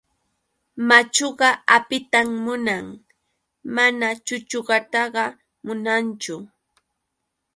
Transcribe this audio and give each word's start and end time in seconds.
Machuqa 0.87 1.49
apitan 1.75 2.27
munan 2.43 2.85
mana 3.75 4.07
chuchuqataqa 4.25 5.23
munanchu. 5.65 6.35